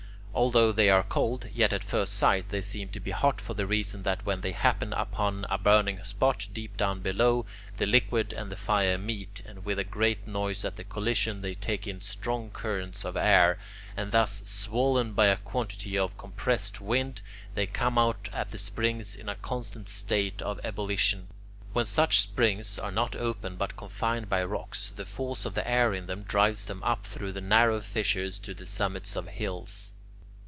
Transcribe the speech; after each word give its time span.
Although 0.33 0.71
they 0.71 0.89
are 0.89 1.03
cold, 1.03 1.47
yet 1.53 1.73
at 1.73 1.83
first 1.83 2.13
sight 2.13 2.49
they 2.49 2.61
seem 2.61 2.87
to 2.91 3.01
be 3.01 3.11
hot 3.11 3.41
for 3.41 3.53
the 3.53 3.67
reason 3.67 4.03
that 4.03 4.25
when 4.25 4.39
they 4.39 4.53
happen 4.53 4.93
upon 4.93 5.45
a 5.49 5.57
burning 5.57 6.01
spot 6.05 6.47
deep 6.53 6.77
down 6.77 7.01
below, 7.01 7.45
the 7.75 7.85
liquid 7.85 8.31
and 8.31 8.49
the 8.49 8.55
fire 8.55 8.97
meet, 8.97 9.43
and 9.45 9.65
with 9.65 9.77
a 9.77 9.83
great 9.83 10.25
noise 10.25 10.63
at 10.63 10.77
the 10.77 10.85
collision 10.85 11.41
they 11.41 11.53
take 11.53 11.85
in 11.85 11.99
strong 11.99 12.49
currents 12.49 13.03
of 13.03 13.17
air, 13.17 13.59
and 13.97 14.13
thus, 14.13 14.41
swollen 14.45 15.11
by 15.11 15.25
a 15.27 15.35
quantity 15.35 15.97
of 15.97 16.17
compressed 16.17 16.79
wind, 16.79 17.21
they 17.53 17.67
come 17.67 17.97
out 17.97 18.29
at 18.31 18.51
the 18.51 18.57
springs 18.57 19.17
in 19.17 19.27
a 19.27 19.35
constant 19.35 19.89
state 19.89 20.41
of 20.41 20.61
ebullition. 20.63 21.27
When 21.73 21.85
such 21.85 22.21
springs 22.21 22.79
are 22.79 22.89
not 22.91 23.17
open 23.17 23.57
but 23.57 23.75
confined 23.75 24.29
by 24.29 24.45
rocks, 24.45 24.93
the 24.95 25.05
force 25.05 25.45
of 25.45 25.55
the 25.55 25.69
air 25.69 25.93
in 25.93 26.07
them 26.07 26.23
drives 26.23 26.65
them 26.65 26.81
up 26.83 27.03
through 27.05 27.33
the 27.33 27.41
narrow 27.41 27.81
fissures 27.81 28.39
to 28.39 28.53
the 28.53 28.65
summits 28.65 29.17
of 29.17 29.27
hills. 29.27 29.91